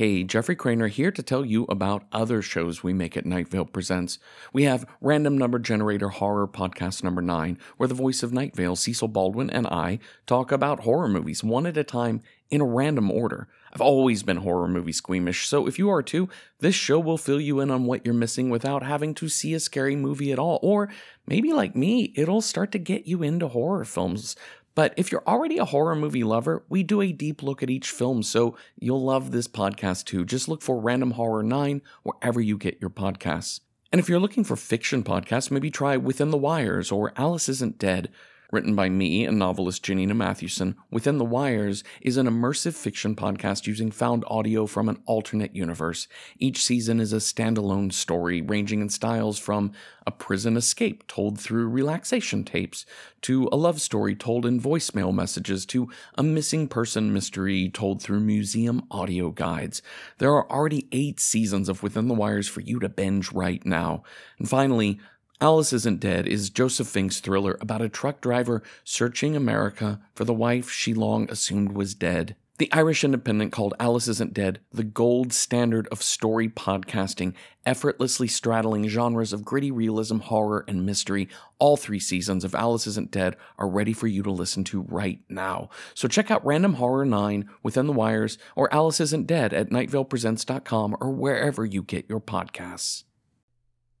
[0.00, 3.66] Hey, Jeffrey Cranor here to tell you about other shows we make at Night Vale
[3.66, 4.18] Presents.
[4.50, 8.76] We have Random Number Generator Horror Podcast number 9, where the voice of Night Vale,
[8.76, 13.10] Cecil Baldwin, and I talk about horror movies one at a time in a random
[13.10, 13.46] order.
[13.74, 17.40] I've always been horror movie squeamish, so if you are too, this show will fill
[17.40, 20.58] you in on what you're missing without having to see a scary movie at all.
[20.62, 20.88] Or
[21.26, 24.34] maybe like me, it'll start to get you into horror films.
[24.74, 27.90] But if you're already a horror movie lover, we do a deep look at each
[27.90, 30.24] film, so you'll love this podcast too.
[30.24, 33.60] Just look for Random Horror 9 wherever you get your podcasts.
[33.92, 37.78] And if you're looking for fiction podcasts, maybe try Within the Wires or Alice Isn't
[37.78, 38.10] Dead.
[38.52, 43.68] Written by me and novelist Janina Matthewson, Within the Wires is an immersive fiction podcast
[43.68, 46.08] using found audio from an alternate universe.
[46.38, 49.70] Each season is a standalone story, ranging in styles from
[50.04, 52.84] a prison escape told through relaxation tapes,
[53.22, 58.18] to a love story told in voicemail messages, to a missing person mystery told through
[58.18, 59.80] museum audio guides.
[60.18, 64.02] There are already eight seasons of Within the Wires for you to binge right now.
[64.40, 64.98] And finally,
[65.42, 70.34] Alice Isn't Dead is Joseph Fink's thriller about a truck driver searching America for the
[70.34, 72.36] wife she long assumed was dead.
[72.58, 77.32] The Irish Independent called Alice Isn't Dead the gold standard of story podcasting,
[77.64, 81.26] effortlessly straddling genres of gritty realism, horror, and mystery.
[81.58, 85.20] All three seasons of Alice Isn't Dead are ready for you to listen to right
[85.30, 85.70] now.
[85.94, 90.98] So check out Random Horror 9 Within the Wires or Alice Isn't Dead at nightvalepresents.com
[91.00, 93.04] or wherever you get your podcasts.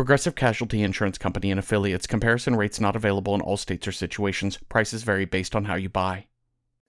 [0.00, 2.06] Progressive Casualty Insurance Company and affiliates.
[2.06, 4.56] Comparison rates not available in all states or situations.
[4.70, 6.24] Prices vary based on how you buy.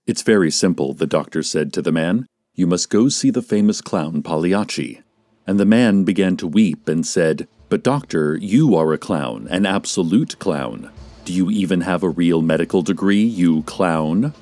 [0.07, 2.25] It's very simple, the doctor said to the man.
[2.55, 5.01] You must go see the famous clown Pagliacci.
[5.45, 9.66] And the man began to weep and said, But doctor, you are a clown, an
[9.66, 10.89] absolute clown.
[11.25, 14.33] Do you even have a real medical degree, you clown?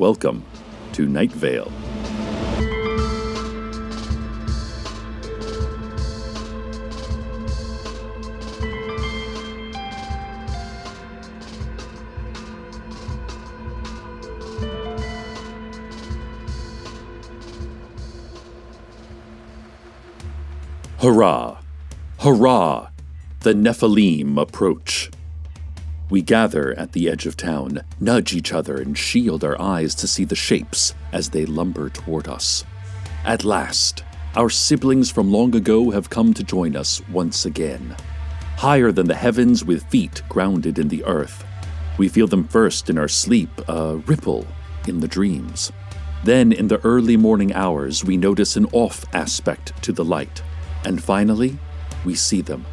[0.00, 0.44] Welcome
[0.94, 1.70] to Night Vale.
[21.02, 21.58] Hurrah!
[22.20, 22.90] Hurrah!
[23.40, 25.10] The Nephilim approach.
[26.08, 30.06] We gather at the edge of town, nudge each other, and shield our eyes to
[30.06, 32.62] see the shapes as they lumber toward us.
[33.24, 34.04] At last,
[34.36, 37.96] our siblings from long ago have come to join us once again.
[38.58, 41.44] Higher than the heavens, with feet grounded in the earth.
[41.98, 44.46] We feel them first in our sleep, a ripple
[44.86, 45.72] in the dreams.
[46.22, 50.42] Then, in the early morning hours, we notice an off aspect to the light
[50.84, 51.58] and finally,
[52.04, 52.64] we see them,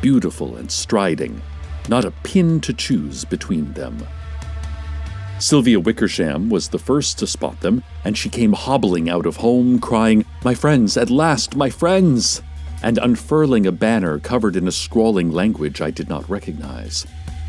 [0.00, 1.40] beautiful and striding,
[1.88, 4.06] not a pin to choose between them.
[5.38, 9.78] Sylvia Wickersham was the first to spot them, and she came hobbling out of home,
[9.78, 12.40] crying, My friends, at last, my friends!
[12.82, 17.06] and unfurling a banner covered in a scrawling language I did not recognize.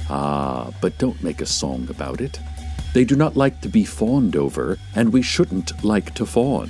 [0.10, 2.40] Ah, but don't make a song about it.
[2.94, 6.70] They do not like to be fawned over, and we shouldn't like to fawn.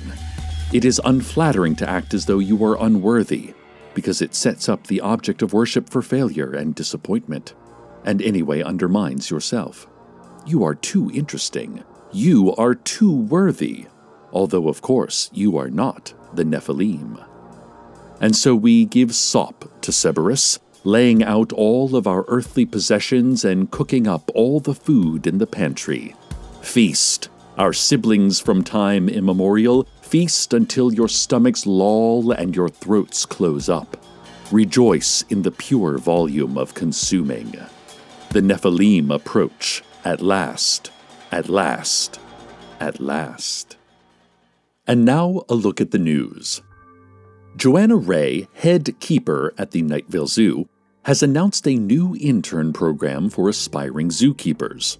[0.72, 3.54] It is unflattering to act as though you are unworthy,
[3.94, 7.54] because it sets up the object of worship for failure and disappointment,
[8.04, 9.86] and anyway undermines yourself.
[10.44, 11.82] You are too interesting.
[12.12, 13.86] You are too worthy,
[14.32, 17.24] although, of course, you are not the Nephilim.
[18.20, 23.70] And so we give sop to Cerberus, laying out all of our earthly possessions and
[23.70, 26.14] cooking up all the food in the pantry.
[26.60, 33.68] Feast, our siblings from time immemorial, Feast until your stomachs loll and your throats close
[33.68, 33.96] up.
[34.52, 37.50] Rejoice in the pure volume of consuming.
[38.30, 40.92] The Nephilim approach at last,
[41.32, 42.20] at last,
[42.78, 43.76] at last.
[44.86, 46.62] And now a look at the news.
[47.56, 50.68] Joanna Ray, head keeper at the Night Vale Zoo,
[51.02, 54.98] has announced a new intern program for aspiring zookeepers.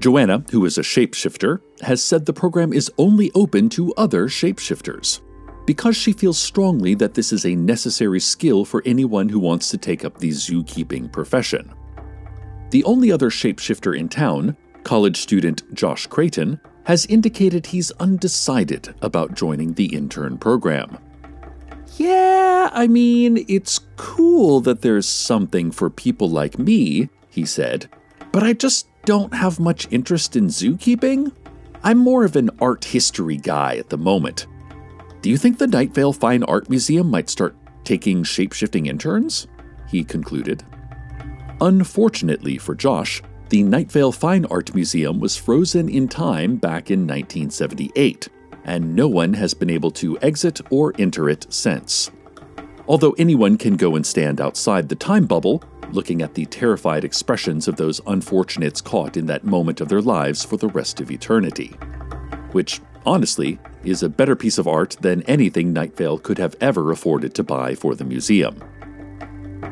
[0.00, 5.20] Joanna, who is a shapeshifter, has said the program is only open to other shapeshifters
[5.66, 9.78] because she feels strongly that this is a necessary skill for anyone who wants to
[9.78, 11.72] take up the zookeeping profession.
[12.70, 19.34] The only other shapeshifter in town, college student Josh Crayton, has indicated he's undecided about
[19.34, 20.98] joining the intern program.
[21.98, 27.88] Yeah, I mean, it's cool that there's something for people like me, he said,
[28.32, 31.32] but I just don't have much interest in zookeeping.
[31.82, 34.46] I'm more of an art history guy at the moment.
[35.22, 39.46] Do you think the Night Vale Fine Art Museum might start taking shapeshifting interns?
[39.88, 40.64] He concluded.
[41.60, 47.00] Unfortunately for Josh, the Night Vale Fine Art Museum was frozen in time back in
[47.00, 48.28] 1978,
[48.64, 52.10] and no one has been able to exit or enter it since.
[52.86, 55.62] Although anyone can go and stand outside the time bubble,
[55.94, 60.44] looking at the terrified expressions of those unfortunates caught in that moment of their lives
[60.44, 61.68] for the rest of eternity.
[62.52, 66.90] Which, honestly, is a better piece of art than anything Night Vale could have ever
[66.90, 68.62] afforded to buy for the museum.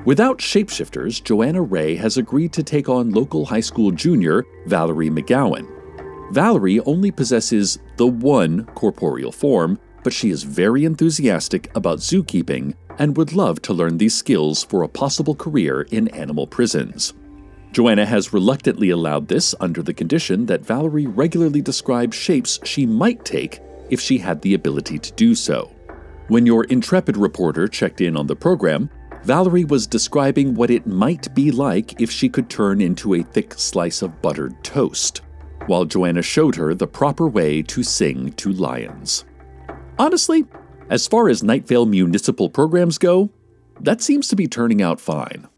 [0.05, 5.67] Without shapeshifters, Joanna Ray has agreed to take on local high school junior Valerie McGowan.
[6.33, 13.17] Valerie only possesses the one corporeal form, but she is very enthusiastic about zookeeping and
[13.17, 17.15] would love to learn these skills for a possible career in animal prisons.
[17.73, 23.25] Joanna has reluctantly allowed this under the condition that Valerie regularly describes shapes she might
[23.25, 23.61] take
[23.91, 25.71] if she had the ability to do so.
[26.29, 28.91] When your intrepid reporter checked in on the program,
[29.25, 33.55] Valerie was describing what it might be like if she could turn into a thick
[33.55, 35.23] slice of buttered toast,
[35.67, 39.25] while Joanna showed her the proper way to sing to lions.
[39.99, 40.45] Honestly,
[40.91, 43.31] as far as Nightvale municipal programs go,
[43.81, 45.49] that seems to be turning out fine.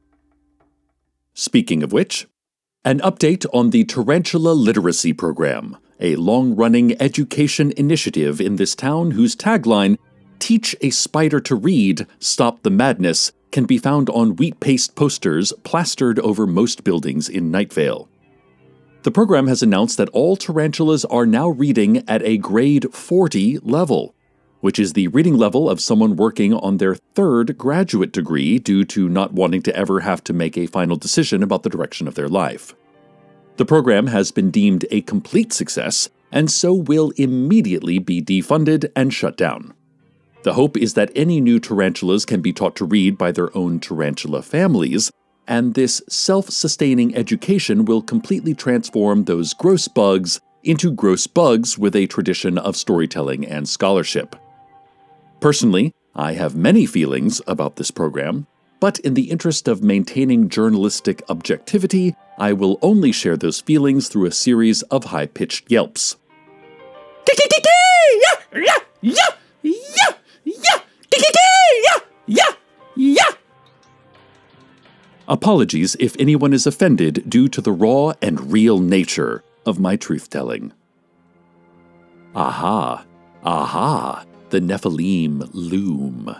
[1.34, 2.26] Speaking of which,
[2.84, 9.12] an update on the Tarantula Literacy Program, a long running education initiative in this town
[9.12, 9.96] whose tagline,
[10.38, 15.52] Teach a Spider to Read, Stop the Madness, can be found on wheat paste posters
[15.64, 18.08] plastered over most buildings in Nightvale.
[19.02, 24.14] The program has announced that all tarantulas are now reading at a grade 40 level,
[24.60, 29.08] which is the reading level of someone working on their third graduate degree due to
[29.08, 32.28] not wanting to ever have to make a final decision about the direction of their
[32.28, 32.74] life.
[33.56, 39.12] The program has been deemed a complete success and so will immediately be defunded and
[39.12, 39.74] shut down.
[40.42, 43.78] The hope is that any new tarantulas can be taught to read by their own
[43.78, 45.10] tarantula families,
[45.46, 51.96] and this self sustaining education will completely transform those gross bugs into gross bugs with
[51.96, 54.36] a tradition of storytelling and scholarship.
[55.40, 58.46] Personally, I have many feelings about this program,
[58.78, 64.26] but in the interest of maintaining journalistic objectivity, I will only share those feelings through
[64.26, 66.16] a series of high pitched yelps.
[75.26, 80.28] Apologies if anyone is offended due to the raw and real nature of my truth
[80.28, 80.72] telling.
[82.34, 83.04] Aha,
[83.44, 86.34] aha, the Nephilim loom.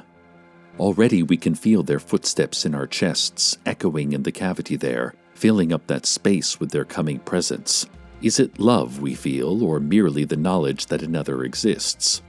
[0.81, 5.73] Already we can feel their footsteps in our chests, echoing in the cavity there, filling
[5.73, 7.87] up that space with their coming presence.
[8.21, 12.23] Is it love we feel, or merely the knowledge that another exists?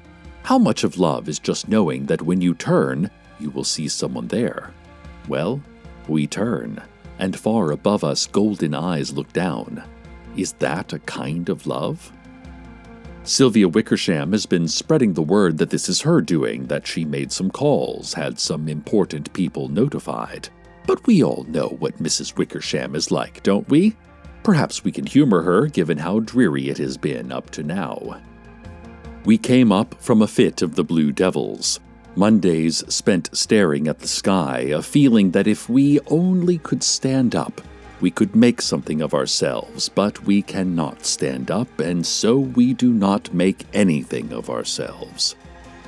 [0.44, 4.28] How much of love is just knowing that when you turn, you will see someone
[4.28, 4.74] there?
[5.28, 5.62] Well,
[6.08, 6.82] we turn,
[7.18, 9.84] and far above us, golden eyes look down.
[10.38, 12.12] Is that a kind of love?
[13.24, 17.32] Sylvia Wickersham has been spreading the word that this is her doing, that she made
[17.32, 20.50] some calls, had some important people notified.
[20.88, 22.36] But we all know what Mrs.
[22.36, 23.96] Wickersham is like, don't we?
[24.42, 28.20] Perhaps we can humor her given how dreary it has been up to now.
[29.24, 31.80] We came up from a fit of the Blue Devils.
[32.16, 37.62] Mondays spent staring at the sky, a feeling that if we only could stand up,
[38.02, 42.92] we could make something of ourselves, but we cannot stand up, and so we do
[42.92, 45.36] not make anything of ourselves.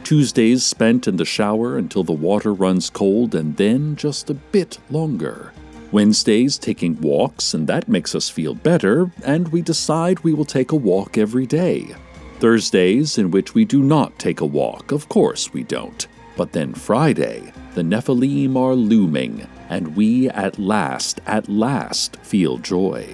[0.03, 4.77] Tuesdays spent in the shower until the water runs cold, and then just a bit
[4.89, 5.53] longer.
[5.91, 10.72] Wednesdays taking walks, and that makes us feel better, and we decide we will take
[10.72, 11.96] a walk every day.
[12.39, 16.08] Thursdays, in which we do not take a walk, of course we don't.
[16.36, 23.08] But then Friday, the Nephilim are looming, and we at last, at last feel joy.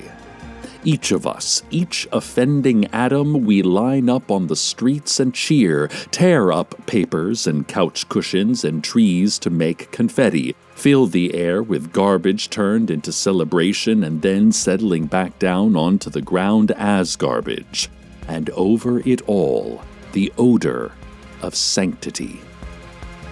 [0.85, 6.53] Each of us, each offending atom, we line up on the streets and cheer, tear
[6.53, 12.49] up papers and couch cushions and trees to make confetti, fill the air with garbage
[12.49, 17.89] turned into celebration and then settling back down onto the ground as garbage.
[18.25, 19.81] And over it all,
[20.13, 20.93] the odor
[21.41, 22.39] of sanctity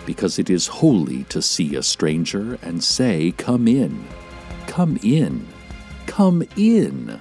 [0.08, 4.08] because it is holy to see a stranger and say, Come in,
[4.66, 5.46] come in,
[6.08, 7.20] come in.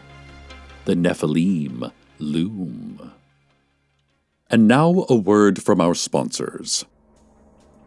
[0.85, 1.91] The Nephilim
[2.21, 3.13] loom.
[4.49, 6.85] And now a word from our sponsors.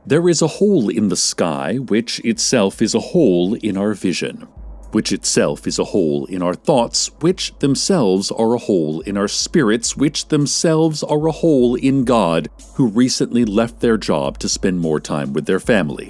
[0.05, 4.49] There is a hole in the sky, which itself is a hole in our vision,
[4.91, 9.27] which itself is a hole in our thoughts, which themselves are a hole in our
[9.27, 14.79] spirits, which themselves are a hole in God, who recently left their job to spend
[14.79, 16.09] more time with their family.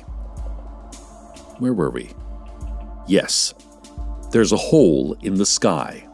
[1.57, 2.11] Where were we?
[3.07, 3.53] Yes,
[4.31, 6.05] there's a hole in the sky.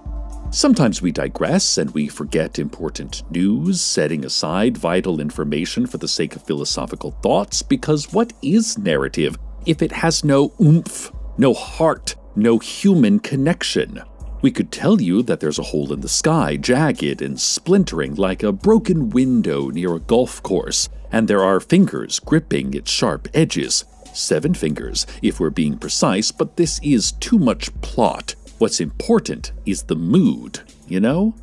[0.51, 6.35] Sometimes we digress and we forget important news, setting aside vital information for the sake
[6.35, 12.59] of philosophical thoughts, because what is narrative if it has no oomph, no heart, no
[12.59, 14.01] human connection?
[14.41, 18.43] We could tell you that there's a hole in the sky, jagged and splintering like
[18.43, 23.85] a broken window near a golf course, and there are fingers gripping its sharp edges.
[24.13, 28.35] Seven fingers, if we're being precise, but this is too much plot.
[28.59, 31.35] What's important is the mood, you know?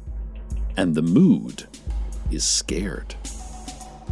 [0.77, 1.67] And the mood
[2.31, 3.15] is scared.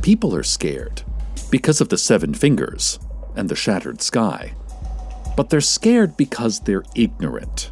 [0.02, 1.02] People are scared
[1.50, 2.99] because of the seven fingers
[3.37, 4.52] and the shattered sky.
[5.40, 7.70] But they're scared because they're ignorant.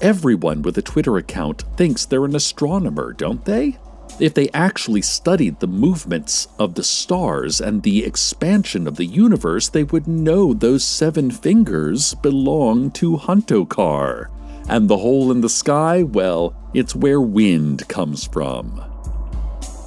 [0.00, 3.78] Everyone with a Twitter account thinks they're an astronomer, don't they?
[4.18, 9.68] If they actually studied the movements of the stars and the expansion of the universe,
[9.68, 14.26] they would know those seven fingers belong to Huntokar.
[14.68, 18.82] And the hole in the sky, well, it's where wind comes from.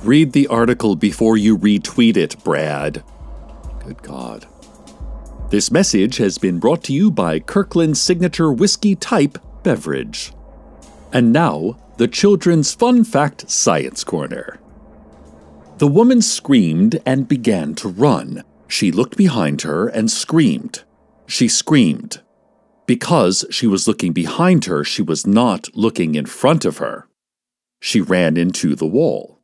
[0.06, 3.04] Read the article before you retweet it, Brad.
[3.84, 4.48] Good God.
[5.50, 10.32] This message has been brought to you by Kirkland's signature whiskey type beverage.
[11.12, 14.60] And now, the Children's Fun Fact Science Corner.
[15.80, 18.44] The woman screamed and began to run.
[18.68, 20.84] She looked behind her and screamed.
[21.26, 22.22] She screamed.
[22.86, 27.08] Because she was looking behind her, she was not looking in front of her.
[27.80, 29.40] She ran into the wall.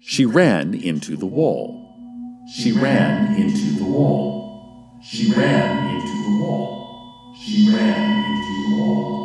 [0.00, 1.94] She ran into the wall.
[2.56, 4.37] She ran into the wall.
[5.02, 7.32] She ran into the wall.
[7.32, 9.17] She ran into the wall.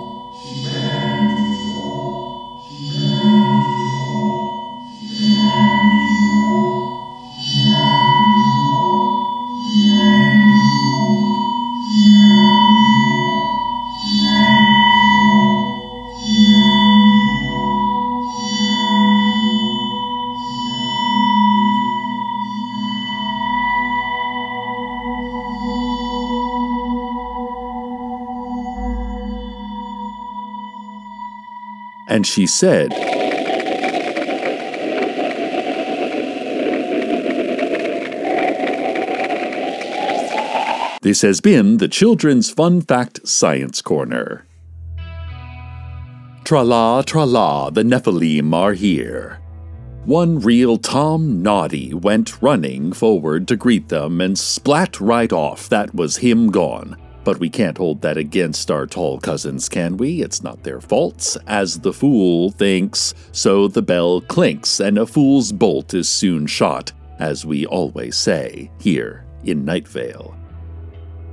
[32.13, 32.91] And she said,
[41.01, 44.45] This has been the Children's Fun Fact Science Corner.
[46.43, 49.39] Tra la, tra la, the Nephilim are here.
[50.05, 55.67] One real Tom Noddy went running forward to greet them and splat right off.
[55.67, 56.95] That was him gone.
[57.23, 60.21] But we can't hold that against our tall cousins, can we?
[60.21, 61.37] It's not their faults.
[61.47, 66.91] As the fool thinks, so the bell clinks, and a fool's bolt is soon shot,
[67.19, 70.35] as we always say here in Night Vale.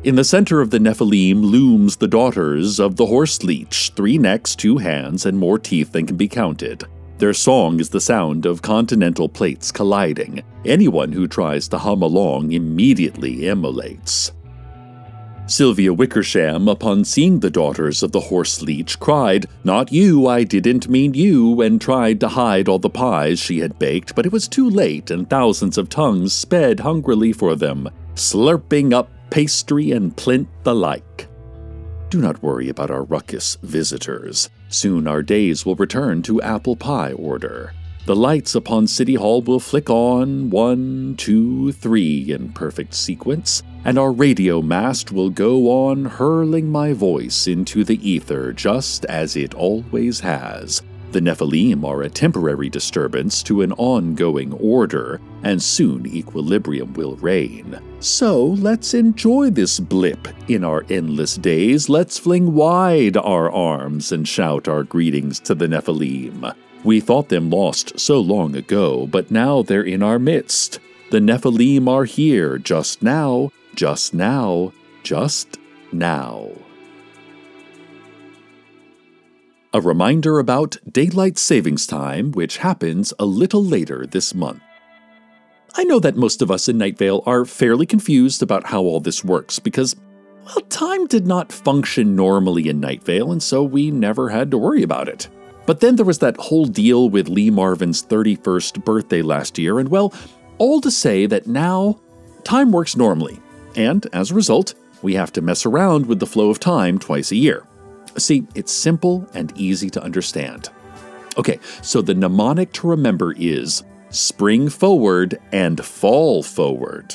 [0.03, 4.57] In the center of the Nephilim looms the daughters of the horse leech, three necks,
[4.57, 6.85] two hands, and more teeth than can be counted.
[7.19, 10.43] Their song is the sound of continental plates colliding.
[10.65, 14.33] Anyone who tries to hum along immediately immolates.
[15.51, 20.89] Sylvia Wickersham, upon seeing the daughters of the horse leech, cried, Not you, I didn't
[20.89, 24.47] mean you, and tried to hide all the pies she had baked, but it was
[24.47, 30.47] too late, and thousands of tongues sped hungrily for them, slurping up pastry and plint
[30.63, 31.27] the like.
[32.11, 34.51] Do not worry about our ruckus visitors.
[34.69, 37.73] Soon our days will return to apple pie order.
[38.07, 43.99] The lights upon City Hall will flick on, one, two, three, in perfect sequence, and
[43.99, 49.55] our radio mast will go on hurling my voice into the ether just as it
[49.55, 50.83] always has.
[51.13, 57.81] The Nephilim are a temporary disturbance to an ongoing order, and soon equilibrium will reign.
[57.99, 61.89] So let's enjoy this blip in our endless days.
[61.89, 66.55] Let's fling wide our arms and shout our greetings to the Nephilim.
[66.85, 70.79] We thought them lost so long ago, but now they're in our midst.
[71.11, 74.71] The Nephilim are here just now, just now,
[75.03, 75.57] just
[75.91, 76.51] now.
[79.73, 84.61] A reminder about daylight savings time, which happens a little later this month.
[85.77, 89.01] I know that most of us in Night Vale are fairly confused about how all
[89.01, 89.97] this works because,
[90.45, 94.59] well, time did not function normally in Night Vale, and so we never had to
[94.59, 95.27] worry about it.
[95.65, 99.89] But then there was that whole deal with Lee Marvin's 31st birthday last year, and
[99.89, 100.13] well,
[100.59, 101.99] all to say that now
[102.45, 103.41] time works normally,
[103.77, 107.31] and as a result, we have to mess around with the flow of time twice
[107.31, 107.67] a year.
[108.17, 110.69] See, it's simple and easy to understand.
[111.37, 117.15] Okay, so the mnemonic to remember is spring forward and fall forward.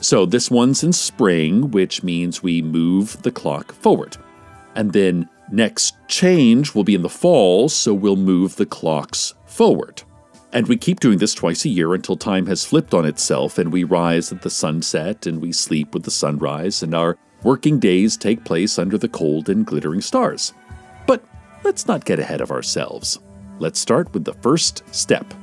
[0.00, 4.16] So this one's in spring, which means we move the clock forward.
[4.74, 10.02] And then next change will be in the fall, so we'll move the clocks forward.
[10.56, 13.70] And we keep doing this twice a year until time has flipped on itself and
[13.70, 18.16] we rise at the sunset and we sleep with the sunrise and our working days
[18.16, 20.54] take place under the cold and glittering stars.
[21.06, 21.22] But
[21.62, 23.18] let's not get ahead of ourselves.
[23.58, 25.34] Let's start with the first step.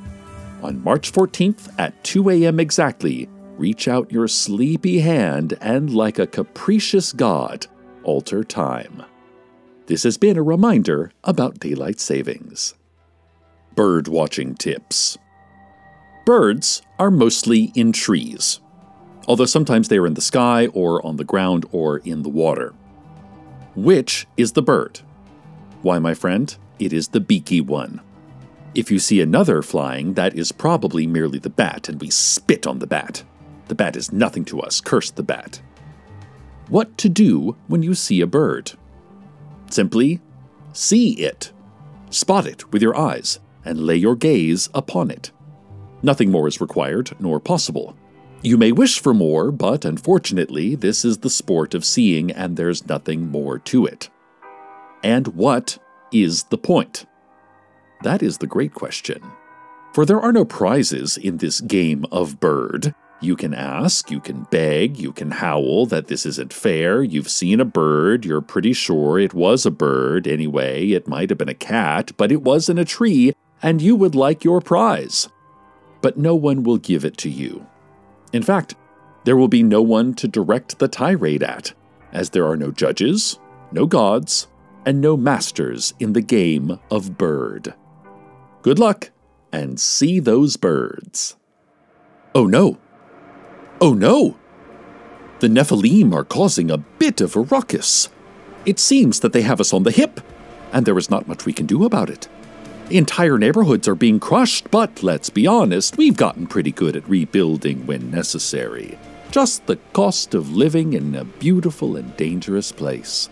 [0.64, 2.60] On March 14th at 2 a.m.
[2.60, 7.68] exactly, reach out your sleepy hand and, like a capricious god,
[8.02, 9.04] alter time.
[9.86, 12.74] This has been a reminder about daylight savings.
[13.76, 15.18] Bird watching tips.
[16.26, 18.60] Birds are mostly in trees,
[19.28, 22.76] although sometimes they are in the sky or on the ground or in the water.
[23.76, 25.00] Which is the bird?
[25.82, 28.00] Why, my friend, it is the beaky one.
[28.76, 32.78] If you see another flying, that is probably merely the bat, and we spit on
[32.78, 33.24] the bat.
[33.70, 35.62] The bat is nothing to us, curse the bat.
[36.70, 38.74] What to do when you see a bird?
[39.72, 40.22] Simply
[40.74, 41.52] see it.
[42.12, 45.32] Spot it with your eyes and lay your gaze upon it.
[46.02, 47.96] Nothing more is required nor possible.
[48.42, 52.88] You may wish for more, but unfortunately, this is the sport of seeing, and there's
[52.88, 54.10] nothing more to it.
[55.02, 55.78] And what
[56.12, 57.06] is the point?
[58.04, 59.22] That is the great question.
[59.94, 62.94] For there are no prizes in this game of bird.
[63.22, 67.02] You can ask, you can beg, you can howl that this isn't fair.
[67.02, 70.90] You've seen a bird, you're pretty sure it was a bird anyway.
[70.90, 74.14] It might have been a cat, but it was in a tree, and you would
[74.14, 75.30] like your prize.
[76.02, 77.66] But no one will give it to you.
[78.34, 78.76] In fact,
[79.24, 81.74] there will be no one to direct the tirade at,
[82.12, 83.40] as there are no judges,
[83.72, 84.48] no gods,
[84.86, 87.74] and no masters in the game of bird.
[88.62, 89.12] Good luck,
[89.52, 91.38] and see those birds.
[92.36, 92.78] Oh no!
[93.80, 94.38] Oh no!
[95.40, 98.10] The Nephilim are causing a bit of a ruckus.
[98.66, 100.20] It seems that they have us on the hip,
[100.74, 102.28] and there is not much we can do about it.
[102.94, 107.88] Entire neighborhoods are being crushed, but let's be honest, we've gotten pretty good at rebuilding
[107.88, 109.00] when necessary.
[109.32, 113.30] Just the cost of living in a beautiful and dangerous place.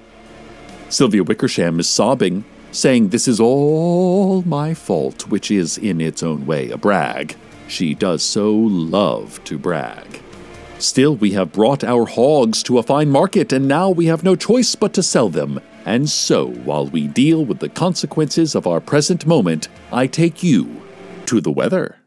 [0.89, 6.47] Sylvia Wickersham is sobbing, saying this is all my fault, which is in its own
[6.47, 7.35] way a brag.
[7.67, 10.23] She does so love to brag.
[10.79, 14.35] Still, we have brought our hogs to a fine market, and now we have no
[14.35, 15.59] choice but to sell them.
[15.85, 20.81] And so, while we deal with the consequences of our present moment, I take you
[21.25, 22.00] to the weather.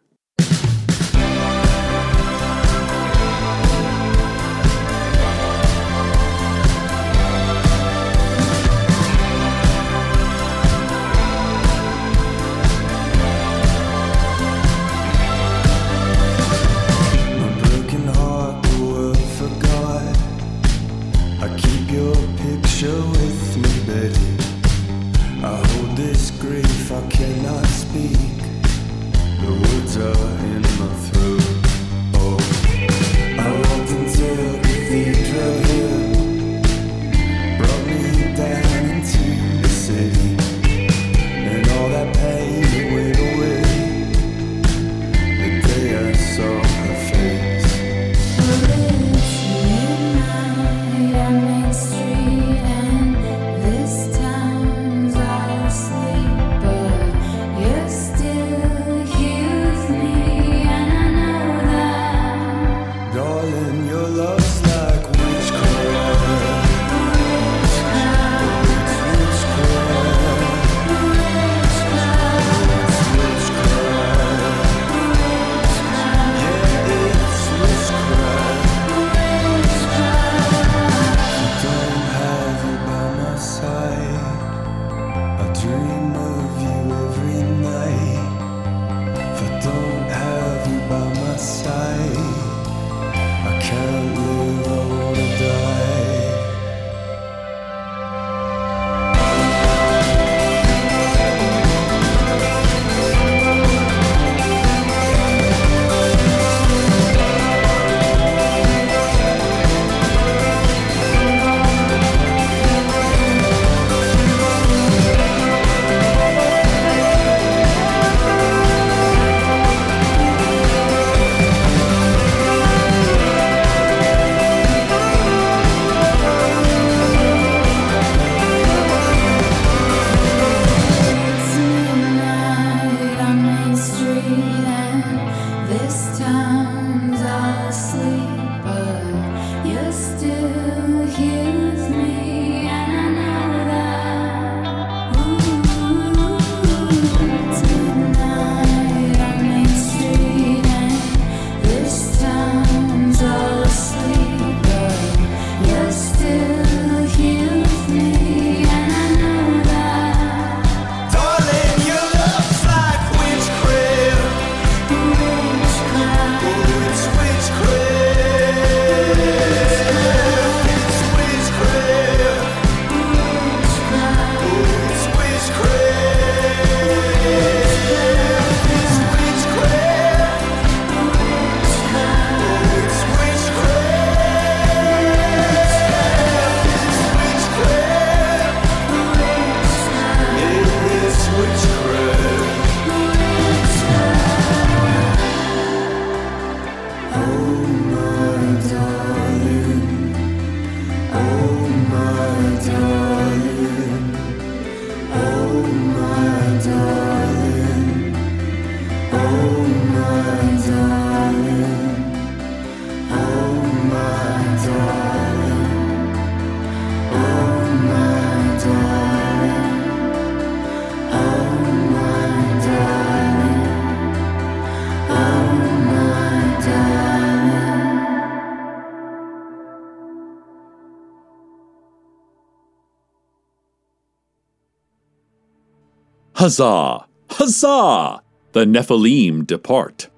[236.45, 237.07] Huzzah!
[237.31, 238.23] Huzzah!
[238.53, 240.11] The Nephilim depart.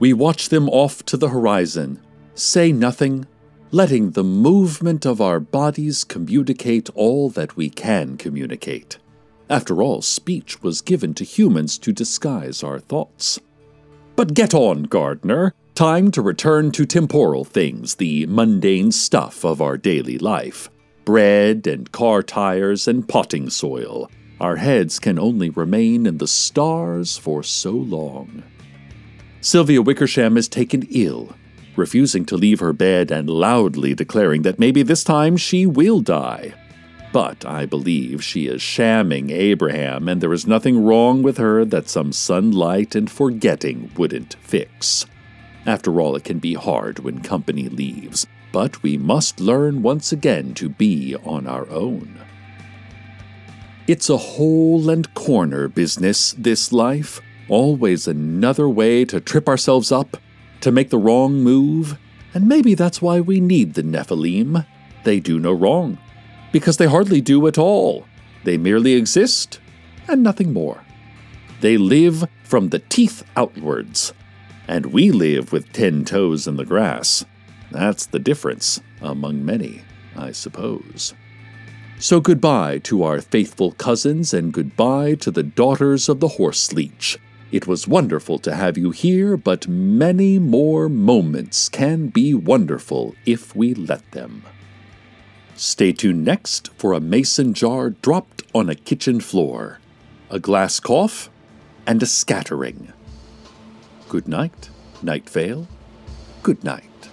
[0.00, 2.00] We watch them off to the horizon,
[2.34, 3.26] say nothing,
[3.70, 8.98] letting the movement of our bodies communicate all that we can communicate.
[9.48, 13.38] After all, speech was given to humans to disguise our thoughts.
[14.16, 15.54] But get on, Gardner.
[15.76, 20.68] Time to return to temporal things, the mundane stuff of our daily life.
[21.04, 24.10] Bread and car tires and potting soil.
[24.42, 28.42] Our heads can only remain in the stars for so long.
[29.40, 31.36] Sylvia Wickersham is taken ill,
[31.76, 36.54] refusing to leave her bed and loudly declaring that maybe this time she will die.
[37.12, 41.88] But I believe she is shamming Abraham, and there is nothing wrong with her that
[41.88, 45.06] some sunlight and forgetting wouldn't fix.
[45.66, 50.52] After all, it can be hard when company leaves, but we must learn once again
[50.54, 52.21] to be on our own.
[53.92, 57.20] It's a hole and corner business, this life.
[57.46, 60.16] Always another way to trip ourselves up,
[60.62, 61.98] to make the wrong move.
[62.32, 64.64] And maybe that's why we need the Nephilim.
[65.04, 65.98] They do no wrong,
[66.52, 68.06] because they hardly do at all.
[68.44, 69.60] They merely exist,
[70.08, 70.82] and nothing more.
[71.60, 74.14] They live from the teeth outwards,
[74.66, 77.26] and we live with ten toes in the grass.
[77.70, 79.82] That's the difference, among many,
[80.16, 81.12] I suppose.
[82.02, 87.16] So goodbye to our faithful cousins, and goodbye to the daughters of the horse leech.
[87.52, 93.54] It was wonderful to have you here, but many more moments can be wonderful if
[93.54, 94.42] we let them.
[95.54, 99.78] Stay tuned next for a mason jar dropped on a kitchen floor,
[100.28, 101.30] a glass cough,
[101.86, 102.92] and a scattering.
[104.08, 104.70] Good night,
[105.04, 105.68] Night Vale.
[106.42, 107.11] Good night.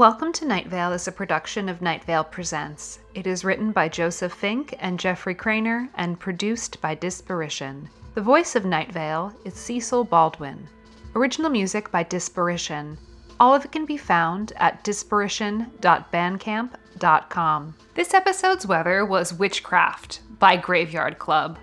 [0.00, 3.00] Welcome to Night Vale is a production of Night Vale Presents.
[3.14, 7.86] It is written by Joseph Fink and Jeffrey Cranor and produced by Disparition.
[8.14, 10.66] The voice of Night Vale is Cecil Baldwin.
[11.14, 12.96] Original music by Disparition.
[13.38, 17.74] All of it can be found at disparition.bandcamp.com.
[17.94, 21.58] This episode's weather was Witchcraft by Graveyard Club.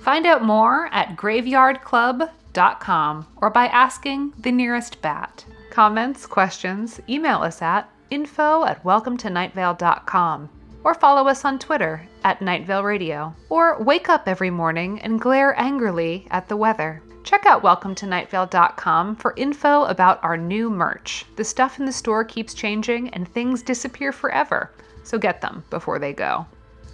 [0.00, 5.44] Find out more at graveyardclub.com or by asking the nearest bat.
[5.72, 10.50] Comments, questions, email us at info at welcometonightvale.com
[10.84, 13.34] or follow us on Twitter at Night Vale Radio.
[13.48, 17.02] Or wake up every morning and glare angrily at the weather.
[17.24, 21.24] Check out welcometonightvale.com for info about our new merch.
[21.36, 24.72] The stuff in the store keeps changing and things disappear forever,
[25.04, 26.44] so get them before they go.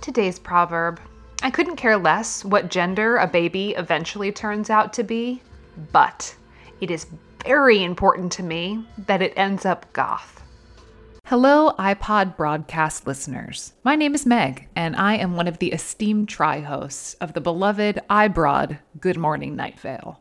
[0.00, 1.00] Today's proverb
[1.42, 5.42] I couldn't care less what gender a baby eventually turns out to be,
[5.90, 6.32] but
[6.80, 7.08] it is
[7.48, 10.42] very important to me that it ends up goth.
[11.24, 13.72] Hello, iPod broadcast listeners.
[13.82, 17.40] My name is Meg, and I am one of the esteemed tri hosts of the
[17.40, 20.20] beloved iBroad Good Morning Night Vale.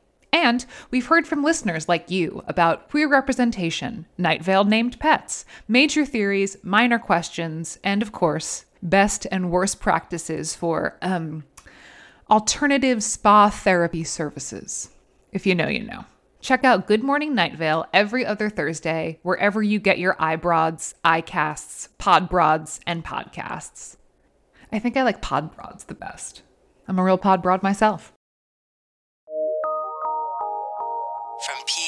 [0.33, 6.05] And we've heard from listeners like you about queer representation, Night Vale named pets, major
[6.05, 11.43] theories, minor questions, and of course, best and worst practices for um,
[12.29, 14.89] alternative spa therapy services.
[15.31, 16.05] If you know, you know.
[16.39, 21.89] Check out Good Morning Night Vale every other Thursday, wherever you get your eyebroads, iCasts,
[21.99, 23.97] podbroads, and podcasts.
[24.71, 26.41] I think I like podbroads the best.
[26.87, 28.11] I'm a real podbroad myself.
[31.41, 31.80] From PRX.